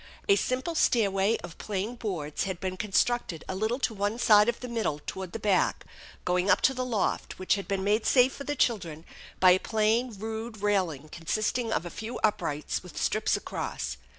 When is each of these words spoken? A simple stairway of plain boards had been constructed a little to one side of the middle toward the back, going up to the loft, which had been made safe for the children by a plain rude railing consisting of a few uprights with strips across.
A 0.27 0.35
simple 0.35 0.73
stairway 0.73 1.37
of 1.43 1.59
plain 1.59 1.93
boards 1.95 2.45
had 2.45 2.59
been 2.59 2.75
constructed 2.75 3.43
a 3.47 3.53
little 3.53 3.77
to 3.77 3.93
one 3.93 4.17
side 4.17 4.49
of 4.49 4.59
the 4.59 4.67
middle 4.67 4.97
toward 5.05 5.31
the 5.31 5.37
back, 5.37 5.85
going 6.25 6.49
up 6.49 6.59
to 6.61 6.73
the 6.73 6.83
loft, 6.83 7.37
which 7.37 7.53
had 7.53 7.67
been 7.67 7.83
made 7.83 8.07
safe 8.07 8.33
for 8.33 8.43
the 8.43 8.55
children 8.55 9.05
by 9.39 9.51
a 9.51 9.59
plain 9.59 10.11
rude 10.17 10.63
railing 10.63 11.07
consisting 11.09 11.71
of 11.71 11.85
a 11.85 11.91
few 11.91 12.17
uprights 12.23 12.81
with 12.81 12.99
strips 12.99 13.37
across. 13.37 13.97